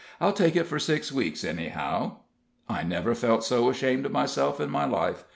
"I'll 0.19 0.33
take 0.33 0.55
it 0.55 0.63
for 0.65 0.79
six 0.79 1.11
weeks, 1.11 1.43
anyhow." 1.43 2.21
I 2.67 2.81
never 2.81 3.13
felt 3.13 3.43
so 3.43 3.69
ashamed 3.69 4.07
of 4.07 4.11
myself 4.11 4.59
in 4.59 4.71
my 4.71 4.85
life. 4.85 5.25